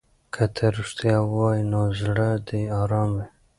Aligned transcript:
که 0.33 0.43
ته 0.55 0.65
رښتیا 0.77 1.17
ووایې 1.23 1.63
نو 1.71 1.81
زړه 2.01 2.29
دې 2.47 2.61
ارام 2.81 3.09
وي. 3.15 3.25